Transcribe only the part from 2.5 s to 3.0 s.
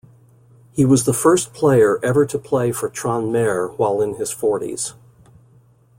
for